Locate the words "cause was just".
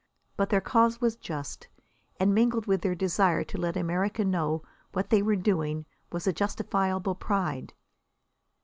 0.61-1.67